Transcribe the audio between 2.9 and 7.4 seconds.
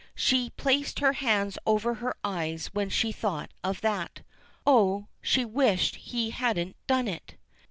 thought of that. Oh! she wished he hadn't done it!